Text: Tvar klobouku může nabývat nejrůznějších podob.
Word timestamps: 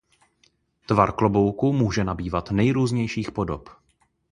Tvar 0.85 1.11
klobouku 1.11 1.73
může 1.73 2.03
nabývat 2.03 2.51
nejrůznějších 2.51 3.31
podob. 3.31 3.69